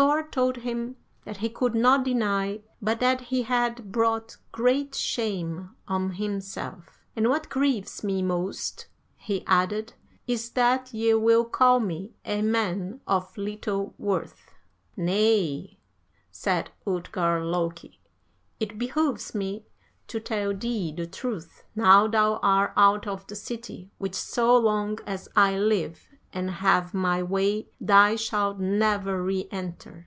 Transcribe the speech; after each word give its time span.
Thor 0.00 0.22
told 0.28 0.58
him 0.58 0.94
that 1.24 1.38
he 1.38 1.48
could 1.48 1.74
not 1.74 2.04
deny 2.04 2.60
but 2.80 3.00
that 3.00 3.20
he 3.32 3.42
had 3.42 3.90
brought 3.90 4.36
great 4.52 4.94
shame 4.94 5.74
on 5.88 6.10
himself. 6.12 7.04
'And 7.16 7.28
what 7.28 7.48
grieves 7.48 8.04
me 8.04 8.22
most,' 8.22 8.86
he 9.16 9.44
added, 9.44 9.94
'is 10.24 10.50
that 10.50 10.94
ye 10.94 11.14
will 11.14 11.44
call 11.44 11.80
me 11.80 12.12
a 12.24 12.42
man 12.42 13.00
of 13.08 13.36
little 13.36 13.94
worth.' 13.98 14.54
55. 14.94 14.98
"'Nay,' 15.04 15.78
said 16.30 16.70
Utgard 16.86 17.42
Loki, 17.42 18.00
'it 18.60 18.78
behooves 18.78 19.34
me 19.34 19.66
to 20.06 20.20
tell 20.20 20.54
thee 20.54 20.94
the 20.96 21.08
truth 21.08 21.64
now 21.74 22.06
thou 22.06 22.36
are 22.36 22.72
out 22.76 23.08
of 23.08 23.26
the 23.26 23.34
city 23.34 23.90
which 23.98 24.14
so 24.14 24.56
long 24.56 25.00
as 25.08 25.28
I 25.34 25.58
live, 25.58 26.04
and 26.30 26.50
have 26.50 26.92
my 26.92 27.22
way, 27.22 27.66
thou 27.80 28.14
shalt 28.14 28.58
never 28.58 29.22
re 29.22 29.48
enter. 29.50 30.06